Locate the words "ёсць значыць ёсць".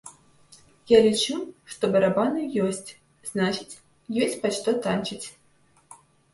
2.65-4.41